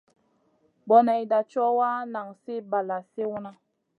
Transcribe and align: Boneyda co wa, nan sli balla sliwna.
Boneyda 0.87 1.39
co 1.51 1.63
wa, 1.77 1.91
nan 2.13 2.29
sli 2.41 2.55
balla 2.71 2.97
sliwna. 3.09 3.51